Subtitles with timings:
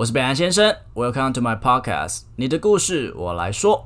[0.00, 3.84] 我是北岸先生，Welcome to my podcast，你的故事我来说。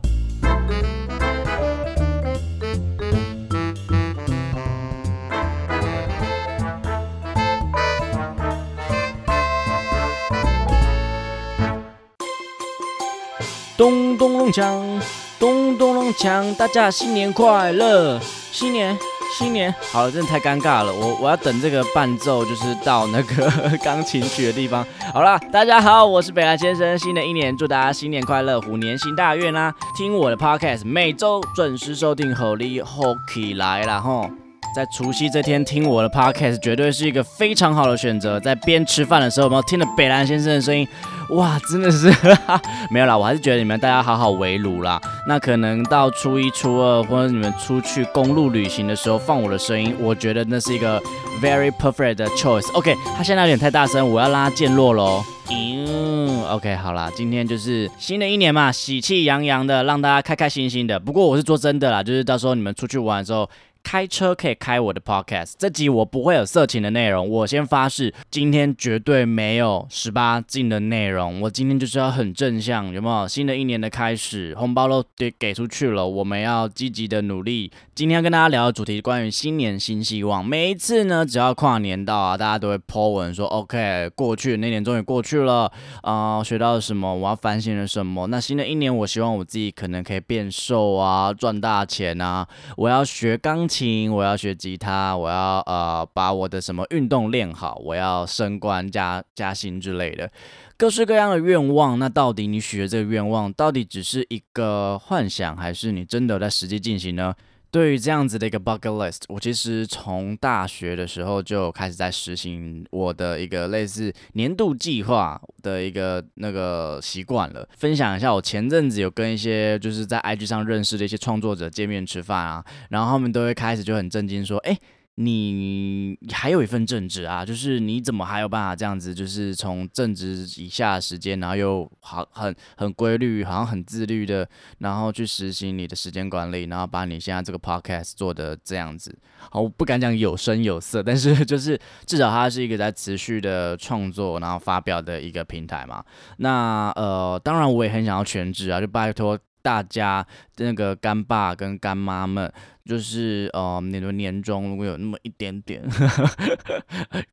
[13.77, 15.03] 咚咚隆锵，
[15.41, 18.21] 咚咚隆锵，大家新年快乐！
[18.53, 18.97] 新年，
[19.37, 23.51] 新年，好了，真的太尴尬了，我我要等这个伴奏，就是到那个
[23.83, 24.87] 钢琴曲的地方。
[25.13, 29.75] 好了，大家好，我是北来先生，新的一年祝大家新年快乐，虎年行大运啦！
[29.97, 34.31] 听我的 podcast，每周准时收听，Holy Hockey 来了吼。
[34.75, 38.41] 在除夕这天听我的 podcast 绝对是一个非常好的选择。
[38.41, 40.85] 在边吃饭的时候，有没有听到北兰先生的声音？
[41.31, 42.13] 哇，真的是
[42.91, 45.01] 没有啦，我还是觉得你们大家好好围炉啦。
[45.29, 51.01] 那可能到初一、初二，或者你们出去公路旅行的时候放我的声音，我觉得那是一个
[51.41, 52.69] very perfect choice。
[52.73, 55.23] OK，他现在有点太大声，我要拉渐落喽。
[55.53, 60.99] 嗯，OK，好啦，今天就是新的一年嘛，喜气洋洋的，让大家开开心心的。
[60.99, 63.49] 不过我是说真的啦，就是到时候你们出去玩的时候。
[63.85, 71.43] 开车可以开我的 podcast，这集我不会有色情的内容，我先发誓，今天绝对没有十八禁的内容。
[71.43, 73.29] 我今天就是要很正向，有没有？
[73.29, 77.71] 新的一年的开始，红包都给给出去了，我们要积极的努力。
[77.95, 80.45] 今天要跟大家聊的主题关于新年新希望。
[80.45, 85.71] 每一次呢，只要跨年到啊，大家都会 po 文说，OK，过去那年终于过去了
[86.03, 87.15] 啊，学到了什么？
[87.15, 88.27] 我要反省了什么？
[88.29, 92.49] 那新的一年，我希望我自己可能可以变瘦啊，赚大钱啊，
[92.79, 93.74] 我要学钢琴。
[93.75, 100.31] 琴，我要学吉他，我要呃把我的什么运动练好，我要升官加加薪之类的，
[100.77, 101.99] 各式各样的愿望。
[101.99, 107.35] 那到底你许的这个愿望，到底只是一个幻想，还是你真的在实际进行呢？
[107.75, 117.69] 对于这样子的一个 bucket list，我其实从大学的时候就开始在实行我的一个类似年度计划的一个那个习惯了。
[117.77, 124.79] 分享一下，我前阵子有跟一些就是在 IG 上认识的一些创作者见面吃饭啊，然后他们都会开始就很震惊说，哎。
[125.17, 134.49] 你还有一份正职啊，就是你怎么还有办法这样子，就是从正职以下的时间，然后又好很很规律，好像很自律的，
[134.79, 139.17] 然后去实行你的时间管理，然后把你现在这个 podcast 做的这样子，
[139.51, 146.05] 好，我不敢讲有声有色，但是 就是至少它是一个在持续的创作，然后发表的一个平台嘛。
[146.39, 149.39] 那呃，当然我也很想要全职啊，就拜托。
[149.65, 150.27] 大家
[150.59, 152.53] 那个干爸跟干妈们，
[152.85, 155.83] 就是呃，你的年终如果有那么一点点，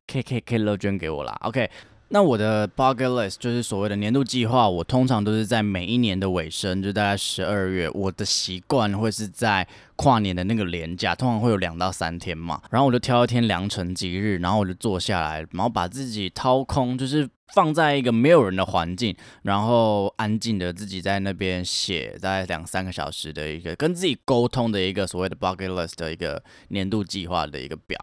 [0.06, 1.36] 可以可以可以乐捐给我啦。
[1.42, 1.70] OK，
[2.08, 7.88] 那我的 bucket list 就是所谓的年度计划，我通常都是在每一年的尾声，就大概十二月。
[7.90, 17.28] 我的习惯会是在跨年的那个年假，通常会有两到三天嘛，然后我就挑一天良辰吉日，然后我就坐下来，然后把自己掏空，就是。
[17.52, 27.98] 放在一个没有人的环境，然后安静的自己在那边写，在两三个小时的一个跟自己沟通的一个所谓的 bucket list 的一个年度计划的一个表。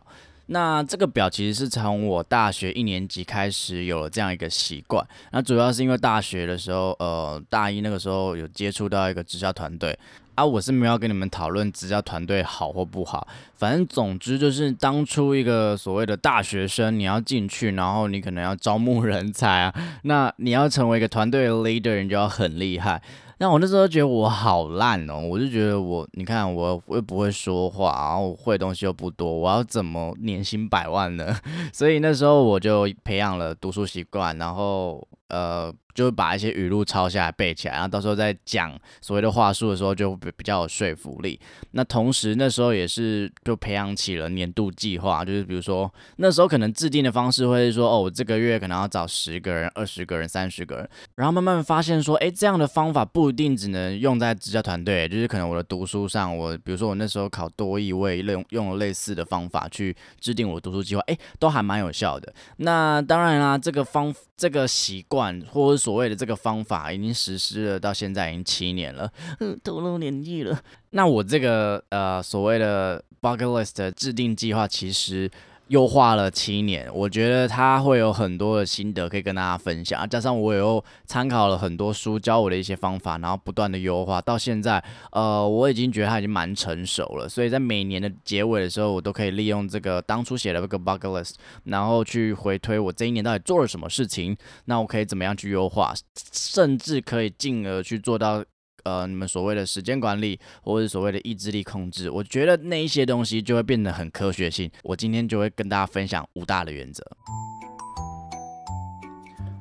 [0.51, 5.07] 那这个表其实是从我大学一年级开始有了这样一个习惯。
[5.31, 9.97] 那主要是因为大学的时候，呃，大一那个时候有接触到一个直销团队。
[10.39, 19.73] 啊，我是没有跟你们讨论直销团队好或不好，反正总之就是当初一个所谓的大学生，你要进去，然后你可能要招募人才啊，
[20.03, 23.01] 那你要成为一个团队的 leader，你就要很厉害。
[23.39, 31.37] 那我那时候觉得我好烂哦，我就觉得我，你看我又不会说话，然后我会东西又不多，我要怎么年薪百万呢？
[31.73, 35.73] 所以那时候我就培养了读书习惯，然后呃。
[35.99, 41.37] 就把一些语录抄下来背起来，然后到时候再讲所谓的话术的时候就比比较有说服力。
[41.71, 62.33] 那同时那时候也是就培养起了年度计划，就是比如说那时候可能制定的方式会是说，哦，我这个月可能要找十个人、二十个人、三十个人，然后慢慢发现说，哎，这样的方法不一定只能用在直销团队，就是可能我的读书上，我比如说我那时候考多义位，用用了类似的方法去制定我读书计划，哎，都还蛮有效的。
[62.55, 65.88] 那当然啦，这个方这个习惯或者说。
[65.89, 69.11] 所谓的这个方法已经实施了，到现在已经七年了，
[69.65, 70.55] 透露年纪了。
[70.91, 75.27] 那我这个呃所谓的 bucket list 的制定计划，其实。
[75.69, 91.33] 优化了七年，我觉得他会有很多的心得可以跟大家分享，加上我又参考了很多书教我的一些方法，然后不断的优化，到现在，呃，我已经觉得他已经蛮成熟了，所以在每年的结尾的时候，我都可以利用这个当初写的这个 bucket list，
[91.65, 94.35] 然后去回推我这一年到底做了什么事情，
[94.65, 95.93] 那我可以怎么样去优化，
[96.33, 98.43] 甚至可以进而去做到。
[98.83, 104.69] 呃，你们所谓的时间管理，或者所谓的意志力控制，我觉得那一些东西就会变得很科学性。
[104.83, 107.05] 我今天就会跟大家分享五大的原则。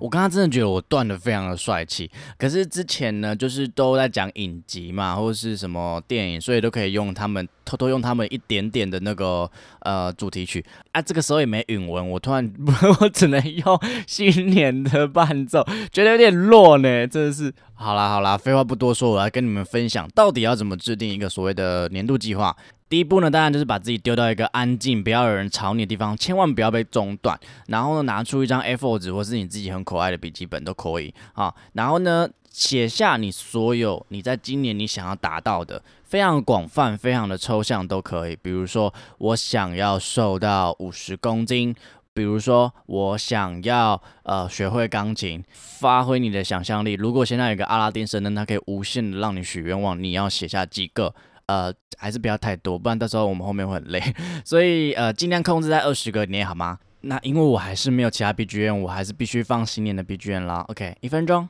[0.00, 9.50] 我刚刚真的觉得我断的非常的帅气，可是之前呢，就是都在讲影集嘛，或者是什么电影，所以都可以用他们偷偷用他们一点点的那个
[9.80, 11.02] 呃主题曲啊。
[11.02, 12.50] 这个时候也没允文，我突然
[13.00, 15.62] 我只能用新年的伴奏，
[15.92, 17.52] 觉得有点弱呢，真的是。
[17.74, 22.56] 好啦好啦，废话不多说，我来跟你们分享到底要怎么制定一个所谓的年度计划。
[22.88, 27.38] 第一步呢，当然就是把自己丢到一个安静、不要有人吵你的地方，千万不要被中断。
[27.66, 31.54] 然后呢，拿出一张 A4 纸或是你自己很可爱的笔记本都可以啊。
[31.74, 38.36] 然后呢，写下你所有你在今年你想要达到的，非常广泛、非常的抽象都可以。
[38.36, 41.74] 比如说，我想要瘦到五十公斤；
[42.14, 46.94] 比如说，我想要呃学会钢琴，发挥你的想象力。
[46.94, 51.14] 如果现在有个阿拉丁神灯，它可以无限的让你许愿望，你要写下几个？
[51.44, 54.02] 呃，还是不要太多，不然到时候我们后面会很累。
[54.44, 56.78] 所以呃，尽量控制在二十个以内，好吗？
[57.02, 60.64] 那因为我还是没有其他 B G M，我还是必须放新年的 B G M 啦。
[60.68, 61.48] OK，一分钟。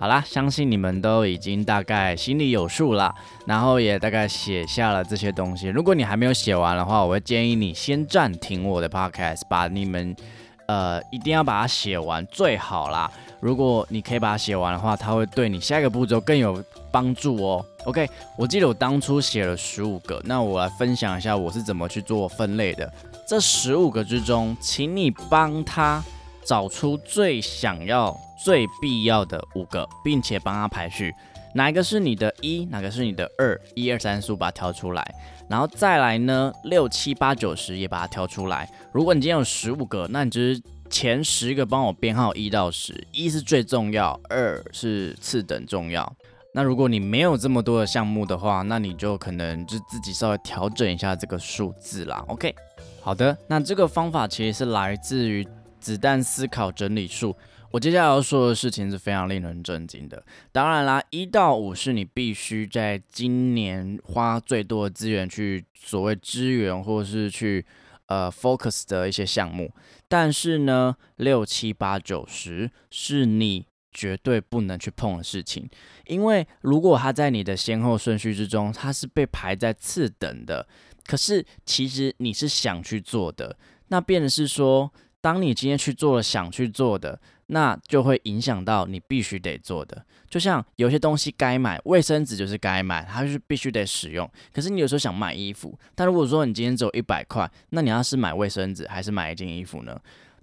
[0.00, 3.14] 好啦，相信你们都已经大概心里有数了，
[3.44, 5.68] 然后也大概写下了这些东西。
[5.68, 10.16] 如果你还没有写完的话，我会建议你先暂停我的 podcast，把你们
[10.68, 13.12] 呃一定要把它写完最好啦。
[13.40, 17.62] 如果你可以把它写完的话，它会对你下一个步骤更有帮助哦。
[17.84, 18.08] OK，
[18.38, 22.90] 我记得我当初写了十五个，那我来分享一下我是怎么去做分类的。
[23.28, 26.02] 这十五个之中，请你帮他
[26.50, 28.12] 找出最想要。
[28.42, 31.14] 最必要的五个，并且帮他排序，
[31.54, 35.14] 哪一个是你的一，哪个是你的二，一二三四五把它挑出来，
[35.46, 38.66] 然后再来呢，六七八九十也把它挑出来。
[38.94, 40.58] 如果你今天有十五个，那你就是
[40.88, 46.10] 前十个帮我编号一到十，一是最重要，二是次等重要。
[46.54, 52.24] 那如果你没有这么多的项目的话，那你就可能就自己稍微调整一下这个数字啦。
[52.28, 52.54] OK，
[53.02, 55.46] 好的，那这个方法其实是来自于
[55.80, 57.36] 子弹思考整理术。
[57.72, 60.22] 我接下来要说的事情是非常令人震惊的。
[60.50, 67.64] 当然啦，一到五是你必须在今年花最多的资源去所谓支援或是去
[68.06, 69.72] 呃 focus 的一些项目。
[70.08, 75.68] 但是呢，六七八九十是你绝对不能去碰的事情，
[76.06, 80.66] 因为如果它在你的先后顺序之中，它是被排在次等的。
[81.06, 83.56] 可是其实你是想去做的，
[83.88, 87.20] 那变的是说，当你今天去做了想去做的。
[87.52, 94.30] 那就会影响到你必须得做的，就像有些东西该买，卫生纸就是该买，它就是必须得使用。
[94.52, 100.00] 可是你有时候想买衣服，但如果说你今天只有一百块，那你要是买卫生纸还是买一件衣服呢？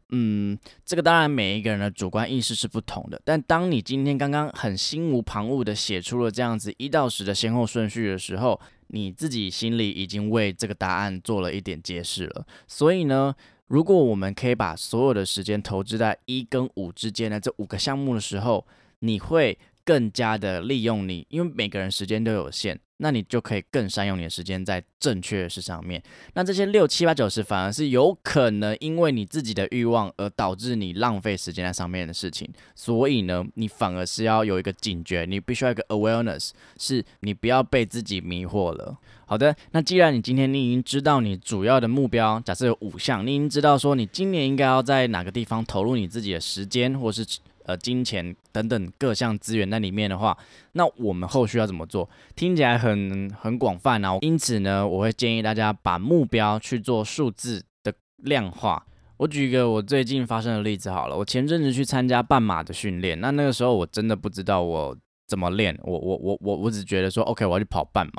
[0.10, 3.22] 嗯，这个当然每一个人的主观意识是不同的。
[3.24, 12.46] 但当你今天刚刚很心无旁骛的写出了这样子一到十的先后顺序的时候，你自己心里已经为这个答案做了一点揭示了。
[12.68, 13.34] 所以呢？
[13.68, 18.66] 如果我们可以把所有的时间投资在一跟五之间的这五个项目的时候，
[19.00, 26.02] 你会更加的利用你，因为每个人时间都有限，那你就可以更善用你的时间在正确的事上面。
[26.34, 32.50] 那这些六七八九十反而是有可能因为你自己的欲望而导致你浪费时间在上面的事情。
[32.76, 38.98] 所以呢，你反而是要有一个警觉，你必须要一个 awareness，是你不要被自己迷惑了。
[39.26, 47.26] 好的，那既然你今天你已经知道你主要的目标，假设有五项，你已经知道说你今年应该要在哪个地方投入你自己的时间，或是
[47.68, 50.36] 呃金钱等等各项资源在里面的话，
[50.72, 52.10] 那我们后续要怎么做？
[52.36, 57.94] 听起来很很广泛啊，因此呢，我会建议大家把目标去做数字的
[58.24, 58.84] 量化。
[59.18, 64.98] 我举一个我最近发生的例子好了，我前阵子去参加半马的训练，那那个时候我真的不知道我。
[65.30, 65.78] 怎么练？
[65.84, 68.14] 我我我我我只觉得说，OK，我要去跑半马。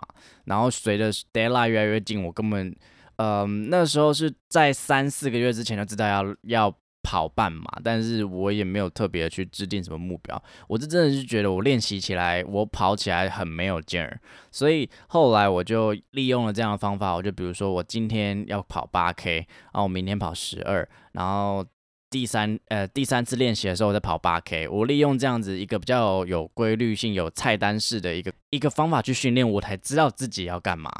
[0.44, 2.76] 然后随着 deadline 越来越近，我根本，
[3.16, 10.42] 呃，那时候是在三四个月之前就知道要要跑半马，但是我也没有特别去制定什么目标。
[10.66, 17.14] 我是真的是觉得我练习起来，我跑起来很没有劲儿，所以后来我就利用了这样的方法。
[17.14, 21.64] 我就比如说，我今天要跑八 K，然后我明天跑十二，然后
[22.10, 24.68] 第三呃第三次练习的时候再跑八 K。
[24.68, 30.90] 我利用这样子一个比较有规律性、有菜单式的一个一个方法去训练，我才知道自己要干嘛。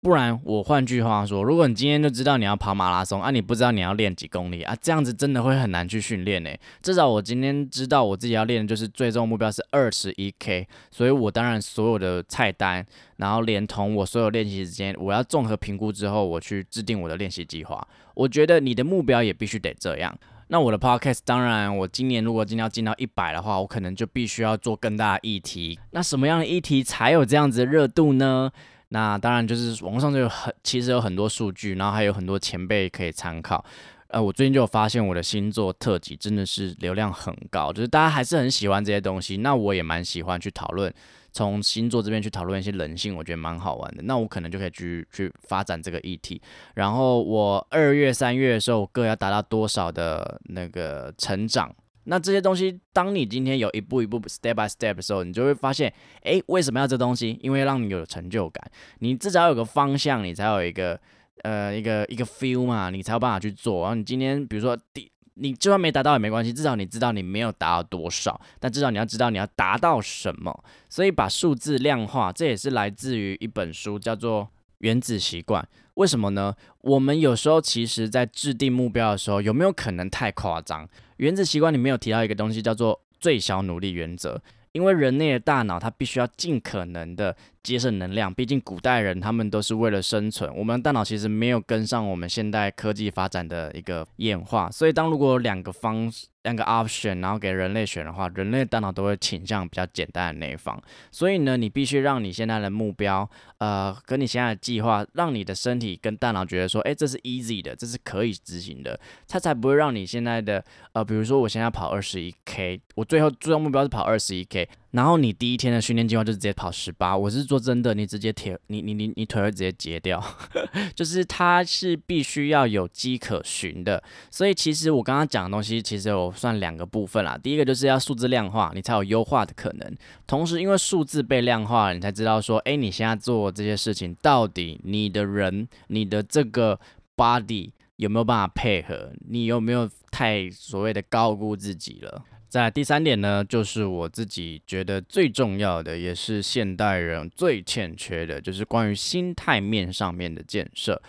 [0.00, 6.50] 不然，我换句话说，如果你今天就知道你要跑马拉松啊，你不知道你要练几公里啊，这样子真的会很难去训练呢。
[6.80, 12.86] 至少我今天知道我自己要练的就是最终目标是二十一 K，所以我当然所有的菜单，
[13.16, 17.84] 然后连同我所有练习时间，我要综合评估之后，我去制定我的练习计划。
[18.14, 20.16] 我觉得你的目标也必须得这样。
[20.46, 25.78] 那我的 Podcast，当然我今年如果今天要进到一百的话，我可能就必须要做更大的议题。
[25.90, 28.50] 那什么样的议题才有这样子的热度呢？
[28.90, 33.64] 那当然就是网络上就有很，其实有很多数据，然后还有很多前辈可以参考。
[34.08, 39.36] 呃，我最近就有发现我的星座特辑真的是流量很高，就是大家还是很喜欢这些东西。
[39.36, 40.90] 那我也蛮喜欢去讨论，
[41.30, 44.02] 从星座这边去讨论一些人性，我觉得蛮好玩的。
[44.04, 46.40] 那我可能就可以去去发展这个议题。
[46.74, 51.70] 然后我二月、三月的时候，我各要达到多少的那个成长？
[52.10, 57.38] 那这些东西，当你今天有一步一步 step by step 的时候，你就会发现，哎，为什么要这东西？
[57.42, 60.98] 因为让你有成就感，你至少有个方向，你才有一个
[61.42, 63.82] 呃一个一个 feel 嘛，你才有办法去做。
[63.82, 70.64] 然后你今天比如说第，你就算没达到也没关系，至少你知道你没有达到多少，但至少你要知道你要达到什么。
[70.88, 74.44] 所以把数字量化，这也是来自于一本书，叫做
[74.78, 75.62] 《原子习惯》。
[75.94, 76.54] 为什么呢？
[76.80, 80.88] 我们有时候其实在制定目标的时候，有没有可能太夸张？
[81.18, 84.42] 原子习惯里面有提到一个东西，叫做最小努力原则。
[84.72, 88.32] 因为人类的大脑，它必须要尽可能的节省能量。
[88.32, 94.70] 毕竟古代人他们都是为了生存，我们大脑其实没有跟上我们现代科技发展的一个演化。
[94.70, 96.10] 所以，当如果有两个方
[96.42, 100.80] 两个 option，然后给人类选的话，人类大脑都会倾向比较简单的那一方。
[101.10, 114.68] 所以呢，你必须让你现在的目标，呃，跟你现在的计划，让你的身体跟大脑觉得说，哎，这是 easy 的，这是可以执行的，它才不会让你现在的，呃，比如说我现在跑二十一 k，我最后最终目标是跑二十一 k。
[114.90, 120.22] 然后你第一天的训练计划就直接跑十八，我是说真的，你直接铁，你你你你腿会直接截掉，
[120.96, 124.02] 就是它是必须要有迹可循的。
[124.30, 127.36] 所以其实我刚刚讲的东西，其实有算两个部分啦。
[127.36, 129.96] 第一个就是要数字量化，你才有优化的可能。
[130.26, 136.80] 同时，因为数字被量化了，你才知道说，哎，你现在做这些事情，到底你的人，你的这个
[137.14, 139.12] body 有没有办法配合？
[139.28, 142.24] 你有没有太所谓的高估自己了？
[142.48, 151.00] 在第三点呢，就是我自己觉得最重要的，也是现代人最欠缺的，就是关于心态面上面的建设。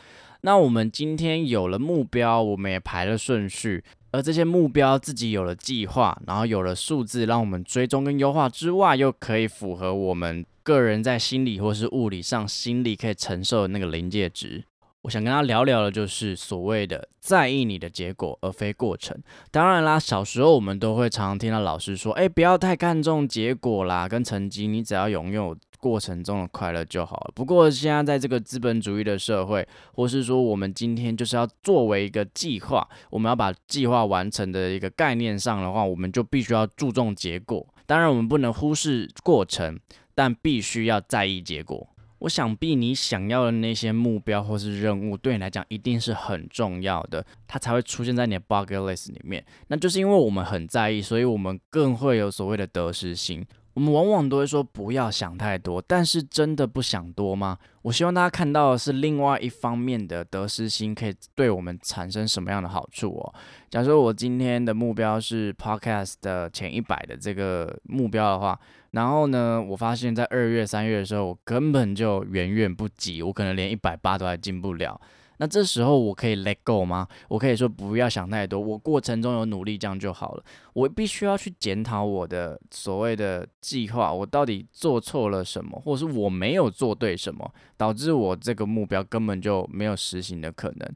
[0.41, 14.63] 那我们今天有了目标，我们也排了顺序，而这些目标自己有了计划，然后有了数字，让我们追踪跟优化之外，又可以符合我们个人在心理或是物理上心理可以承受的那个临界值。
[15.03, 19.17] 我想跟他聊聊的，就是所谓的在意你的结果，而非过程。
[19.49, 37.65] 当然啦，小时候我们都会常常听到老师说：“哎，不要太看重结果啦，跟成绩，你只要拥有过程中的快乐就好了。”不过现在在这个资本主义的社会，或是说我们今天就是要作为一个计划，我们要把计划完成的一个概念上的话，我们就必须要注重结果。
[37.85, 39.79] 当然，我们不能忽视过程，
[40.13, 41.87] 但必须要在意结果。
[42.19, 49.43] 我想必你想要的那些目标或是任务，对你来讲一定是很重要的，它才会出现在你的 bucket list 里面。
[49.67, 53.45] 那就是因为我们很在意，所以我们更会有所谓的得失心。
[53.75, 57.57] 我们往往都会说不要想太多，但是真的不想多吗？
[57.83, 63.33] 我希望大家看到的是另外一方面的得失心可以对我们产生什么样的好处哦。
[63.69, 68.59] 假如说我今天的目标是 podcast 的前一百的这个目标的话。
[68.91, 74.99] 然后呢，我发现，在二月、三月的时候，我根本就远远不及，我可能连一百八都还进不了。
[75.41, 77.07] 那这时候，我可以 let go 吗？
[77.29, 80.43] 我可以说不要想太多，我过程中有努力，这样就好了。
[80.73, 90.93] 我必须要去检讨我的所谓的计划，我到底做错了什么，或者是我没有做对什么，导致我这个目标根本就没有实行的可能。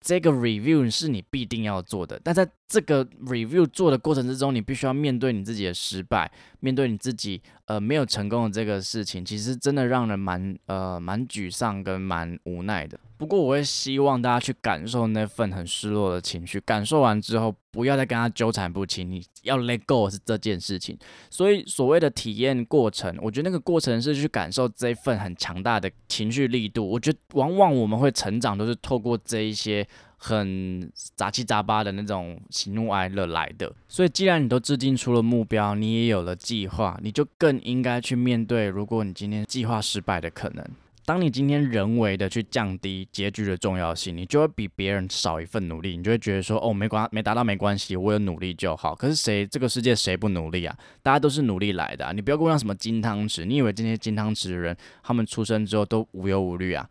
[0.00, 12.98] 这个 review 是你必定要做的，但在这个 review 做的过程之中，你必须要面对你自己的失败，面对你自己呃没有成功的这个事情，其实真的让人蛮呃蛮沮丧跟蛮无奈的。
[13.18, 20.98] 不过我会希望大家去感受那份很失落的情绪，感受完之后不要再跟他纠缠不清，你要 let go 是这件事情。
[21.28, 26.88] 所以所谓的体验过程，我觉得那个过程是去感受这一份很强大的情绪力度。
[26.88, 29.86] 我觉得往往我们会成长，都是透过这一些。
[30.24, 33.72] 很杂七杂八的那种喜怒哀乐来的。
[33.88, 40.64] 所以，既然你都制定出了目标，你也有了计划，你就更应该去面对，如果你今天计划失败的可能。
[41.04, 48.94] 当你今天人为的去降低结局的重要性，你就会比别人少一份努力，你就会觉得说，哦，没关没达到没关系，我有努力就好。
[48.94, 50.78] 可是谁这个世界谁不努力啊？
[51.02, 52.12] 大家都是努力来的。
[52.12, 56.88] 你不要跟我讲什么金汤匙，你以为这些金汤匙的人，他们出生之后都无忧无虑啊？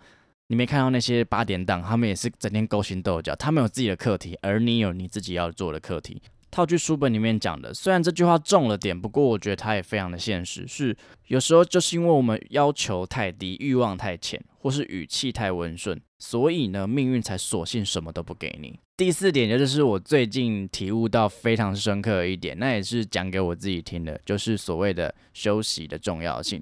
[0.51, 6.21] 你没看到那些八点档，他们也是整天勾心斗角，他们有自己的课题，而你有你自己要做的课题。
[6.51, 10.67] 套句书本里面讲的，虽然这句话重了点，不过我觉得它也非常的现实。
[10.67, 10.93] 是
[11.27, 18.77] 有时候就是因为我们要求太低，欲望太浅，或是语气太温顺，所以呢，命运才索性什么都不给你。
[18.97, 26.61] 第四点，也就是我最近体悟到非常深刻的一点，那也是讲给我自己听的，就是所谓的休息的重要性。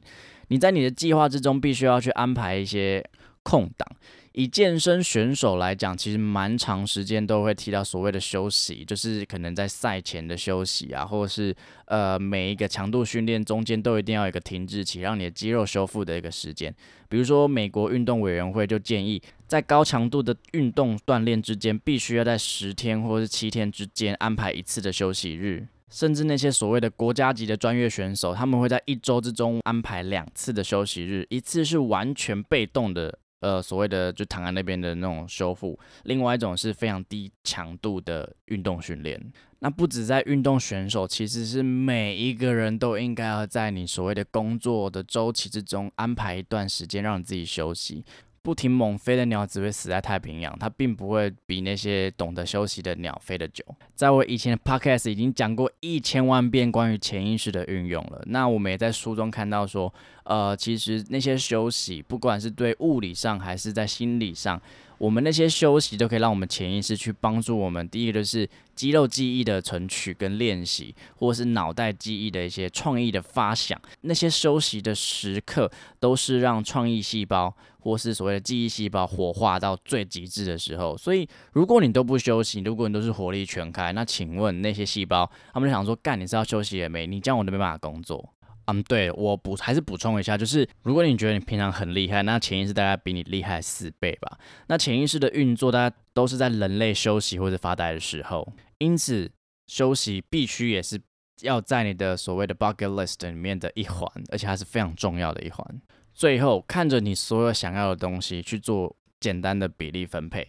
[0.50, 3.04] 你在你的计划之中，必须要去安排一些
[3.50, 3.88] 空档。
[4.34, 11.54] 以健身选手来讲，其实蛮长时间都会提到所谓的休息，就是可能在赛前的休息啊，或者是
[11.86, 16.74] 呃每一个强度训练中间都一定要有一个停滞期，让你的肌肉修复的一个时间。
[17.10, 33.18] 比如说美国运动委员会就建议，在高强度的运动锻炼之间，必须要在十天或是七天之间安排一次的休息日，甚至那些所谓的国家级的专业选手，他们会在一周之中安排两次的休息日，一次是完全被动的。
[33.40, 39.32] 呃，所谓的就躺在那边的那种修复，另外一种是非常低强度的运动训练。
[39.60, 48.04] 那不止在运动选手，其实是每一个人都应该要在你所谓的工作的周期之中安排一段时间，让你自己休息。
[48.50, 53.64] 不停猛飞的鸟只会死在太平洋，它并不会比那些懂得休息的鸟飞得久。
[53.94, 58.24] 在我以前的 podcast 已经讲过一千万遍关于潜意识的运用了。
[58.26, 64.60] 那我们也在书中看到说，呃，其实那些休息，不管是对物理上还是在心理上。
[65.00, 67.88] 我们那些休息都可以让我们潜意识去帮助我们。
[67.90, 73.82] 第一个就是肌肉记忆的存取跟练习，或是脑袋记忆的一些创意的发想。
[74.02, 80.98] 那些休息的时刻，都是让创意细胞或是所谓的记忆细胞活化到最极致的时候。
[80.98, 87.08] 所以，如果你都不休息，如果你都是活力全开，那请问那些细胞，他们就想说：干，你是要休息也没？
[87.08, 88.34] 你这样我都没办法工作。
[88.72, 94.38] 嗯，对我补还是补充一下，就是如果你觉得你平常很厉害，那潜意识大概比你厉害四倍吧。
[94.68, 99.32] 那潜意识的运作，大家都是在人类休息或者发呆的时候，因此
[99.68, 101.02] 休息必须也是
[101.42, 105.82] 要在你的所谓的 bucket list 里面的一环，而且还是非常重要的一环。
[106.14, 110.48] 最后，看着你所有想要的东西去做简单的比例分配。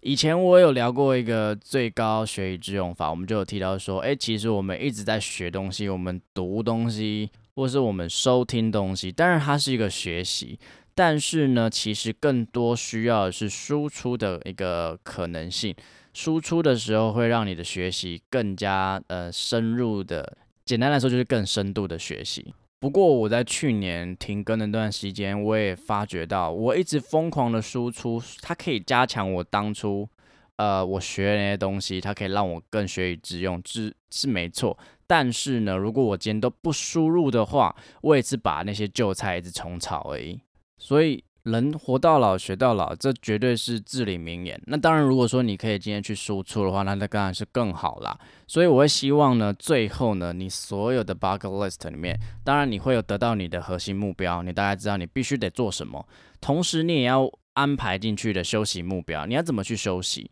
[0.00, 7.28] 以前我有聊过一个最高学以致用法，我们就有提到说，哎，其实我们一直在学东西，我们读东西。
[7.58, 10.56] 或是我们收听东西，当然它是一个学习，
[10.94, 15.74] 但是呢，其实更多需要的是输出的一个可能性。
[16.14, 22.54] 输出的时候会让你的学习更加呃深入的，简单来说就是更深度的学习。
[22.78, 30.08] 不过我在去年停更的那段时间，我也发觉到，我一直疯狂的输出，它可以加强我当初
[30.58, 34.78] 呃我学那些东西，它可以让我更学以致用，是是没错。
[35.06, 40.38] 但是呢，如果我今天都不输入的话，我也是把那些旧菜一直重炒而已。
[40.76, 44.60] 所以人活到老学到老，这绝对是至理名言。
[44.66, 48.18] 那当然，如果说你可以今天去输出的话，那那当然是更好啦。
[48.46, 56.06] 所以我会希望呢，最后呢，你所有的 bucket list 里面，当然你会有得到你的核心目标，你大概知道你必须得做什么，
[56.38, 60.30] 同时你也要安排进去的休息目标，你要怎么去休息？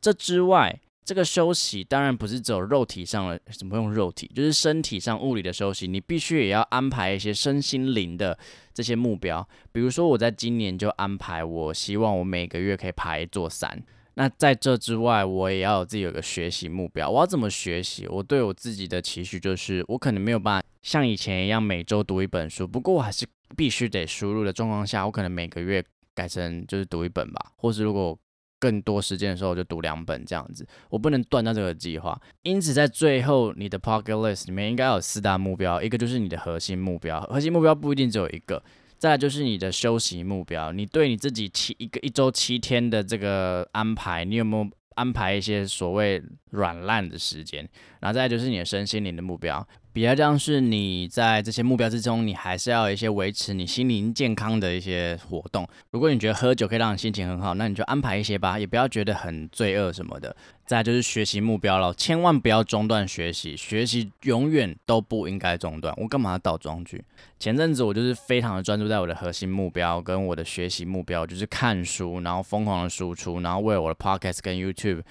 [0.00, 0.80] 这之外。
[1.02, 4.30] 这个休息当然不是只有肉体上的，怎么用肉体？
[4.32, 8.38] 就是身体上物理的休息，你必须也要安排一些身心灵的
[8.72, 9.44] 这些目标。
[9.72, 13.82] 比如说，我在今年就安排，我希望我每个月可以爬一座山。
[14.14, 17.10] 那在这之外，我也要有自己有个学习目标。
[17.10, 18.06] 我要怎么学习？
[18.06, 25.82] 我对我自己的期许就是，我可能没有办法像以前一样每周读一本书，不过我还是必须得输入的状况下，我可能每个月
[26.20, 28.18] 改成就是读一本吧，或是如果。
[28.62, 32.20] 更多时间的时候就读两本这样子，我不能断掉这个计划。
[32.42, 38.62] 因此，在最后你的 pocket list 里面应该有四大目标，一个就是你的核心目标，核心目标不一定只有一个。
[38.98, 47.68] 再来就是你的休息目标，你对你自己七一个一周七天的这个安排，你有没有安排一些所谓软烂的时间？
[48.00, 49.66] 然后再就是你的身心灵的目标。
[49.92, 55.68] 比较像是你在这些目标之中，你还是要有一些维持你心灵健康的一些活动。
[55.90, 60.34] 如果你觉得喝酒可以让你心情很好，那你就安排一些吧，也不要觉得很罪恶什么的。
[60.64, 65.92] 再就是学习目标了，千万不要中断学习，学习永远都不应该中断。
[65.96, 67.02] 我干嘛要倒装句？
[67.40, 75.02] 前阵子我就是非常的专注在我的核心目标跟我的学习目标，就是看书，然后疯狂的输出，然后为我的 podcast 跟 YouTube，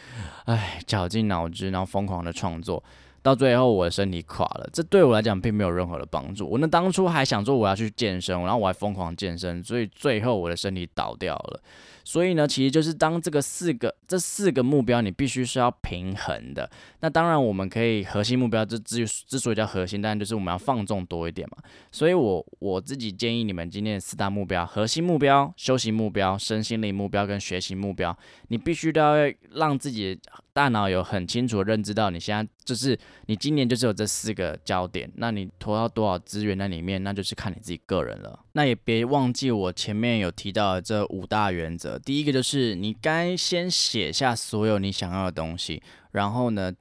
[0.46, 2.84] 哎，绞尽脑汁，然后疯狂的创作。
[3.22, 6.48] 到最后，我的身体垮了，这对我来讲并没有任何的帮助。
[6.50, 11.62] 我那当初还想说我要去健身，然后我还疯狂健身，所以最后我的身体倒掉了。
[12.10, 16.68] 所以呢，其实就是当这个四个这四个目标，你必须是要平衡的。
[17.02, 21.58] 那当然，我们可以核心目标，之之之所以叫核心，当然就是我们要放纵多一点嘛。
[21.92, 28.18] 所以我我自己建议你们今天的四大目标：核心目标、休息目标、身心灵目标跟学习目标，
[28.48, 30.20] 你必须都要让自己
[30.52, 35.08] 大脑有很清楚的认知到，你现在就是你今年就是有这四个焦点。
[35.18, 38.40] 那你投到多少资源在里面，那就是看你自己个人了。
[38.54, 41.99] 那也别忘记我前面有提到的这五大原则。
[42.00, 45.82] 第一个就是你该先写下所有你想要的东西，
[46.12, 46.74] 然后呢，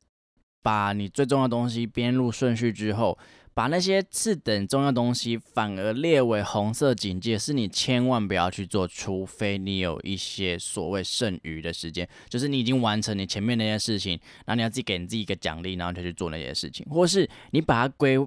[0.63, 3.19] 把你最重要的东西编入顺序之后，
[3.53, 14.13] 把那些次等重要东西反而列为红色警戒，是你千万不要去做，除非你有一些所谓剩余的时间，就是你已经完成你前面那些事情，
[14.47, 18.19] 然后你要自己给你自己一个奖励，然后就去做那些事情，或是你把它归。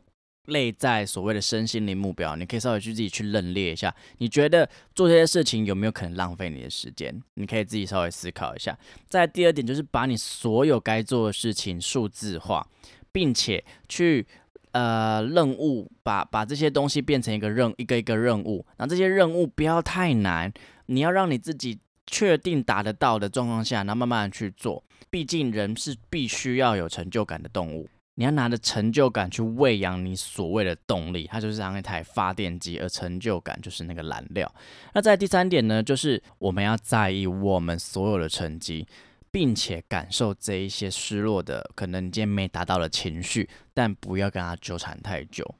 [0.47, 7.21] 内在所谓的身心灵目标，你可以稍微去自己去认列一下，你觉得做这些事情有没有可能浪费你的时间？
[7.36, 8.77] 你可以自己稍微思考一下。
[9.08, 12.67] 再第二点就是把你所有该做的事情数字化，
[13.12, 14.25] 并且去
[14.71, 20.51] 呃任务把把这些东西变成一个任一个一个任务，然后这些任务不要太难，
[20.88, 24.84] 你要让你自己确定达得到的状况下，然后慢慢去做。
[25.10, 27.88] 毕竟人是必须要有成就感的动物。
[28.21, 34.53] 你要拿着成就感去喂养你所谓的动力，它就是像一台发电机，而成就感就是那个燃料。
[34.93, 38.88] 那在第三点呢，就是我们要在意我们所有的成绩，
[39.31, 45.55] 并且感受这一些失落的，可能你今天没达到的情绪，但不要跟他纠缠太久。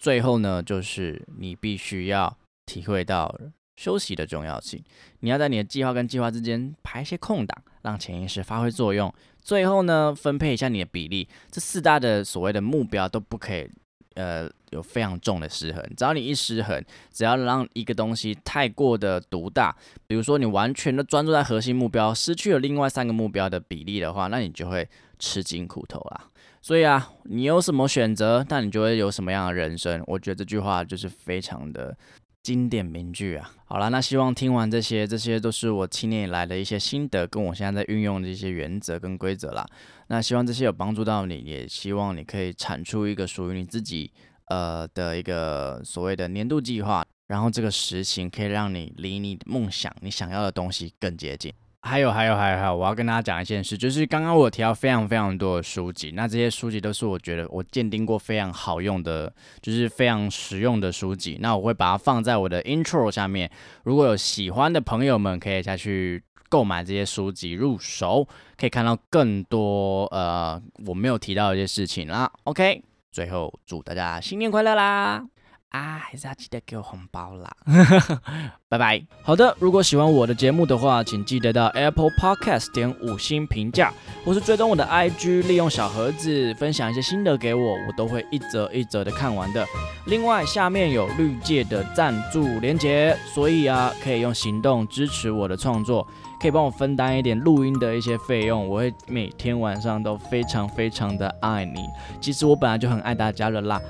[0.00, 3.38] 最后呢，就是你必须要体会到
[3.76, 4.82] 休息的重要性，
[5.20, 9.12] 你要在你的计划跟计划之间排一些空档，让潜意识发挥作用。
[9.42, 13.68] 最后呢，分配一下你的比例，这四大的所谓的目标都不可以，
[14.14, 15.82] 呃，有非常重的失衡。
[15.96, 19.74] 只要你一失衡，只要让一个东西太过的独大，
[20.06, 26.28] 比如说你完全的专注在核心目标，失去了另外三个目标的比例的话，那你就会吃尽苦头啦。
[26.60, 30.00] 所以啊，你有什么选择，那你就会有什么样的人生。
[30.06, 31.96] 我觉得这句话就是非常的。
[32.42, 39.64] 经典名句啊，好了，那希望听完这些，这些都是我七年以来的一些心得，跟我现在在运用的一些原则跟规则啦。
[40.08, 44.10] 那希望这些有帮助到你，也希望你可以产出一个属于你自己
[44.46, 51.52] 呃的一个所谓的年度计划，然后这个实行可以让你离你梦想、你想要的东西更接近。
[51.84, 61.38] 还有还有还有还有，我要跟大家讲一件事，就是刚刚我提到非常非常多的书籍，那这些书籍都是我觉得我鉴定过非常好用的，就是非常实用的书籍。
[61.40, 63.50] 那我会把它放在我的 intro 下面，
[63.82, 72.30] 如果有喜欢的朋友们，可以下去购买这些书籍入手，可以看到更多呃我没有提到的一些事情啦。
[72.44, 75.24] OK，最后祝大家新年快乐啦！
[75.70, 77.50] 啊，还是要记得给我红包啦！
[78.72, 78.98] 拜拜。
[79.22, 83.92] 好的，如果喜欢我的节目的话，请记得到 Apple Podcast 点五星评价，
[84.24, 89.66] 或是追踪我的 IG，利用小盒子分享一些心得给我，我都会一则一则的看完的。
[90.06, 96.06] 另外，下面有绿界的赞助连结，所以啊，可以用行动支持我的创作。
[96.40, 101.86] 可以帮我分担一点录音的一些费用，我会每天晚上都非常非常的爱你。
[102.20, 103.80] 其实我本来就很爱大家了啦。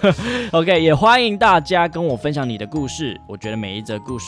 [0.52, 4.27] OK，也欢迎大家跟我分享你的故事，我觉得每一则故事